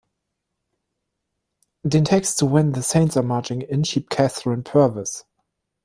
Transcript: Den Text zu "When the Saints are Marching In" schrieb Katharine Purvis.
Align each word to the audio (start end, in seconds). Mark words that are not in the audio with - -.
Den 1.83 2.05
Text 2.05 2.37
zu 2.39 2.51
"When 2.51 2.73
the 2.73 2.81
Saints 2.81 3.15
are 3.17 3.21
Marching 3.23 3.61
In" 3.61 3.85
schrieb 3.85 4.09
Katharine 4.09 4.63
Purvis. 4.63 5.25